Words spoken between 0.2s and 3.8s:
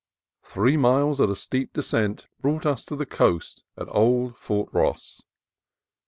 Three miles at a steep descent brought us to the coast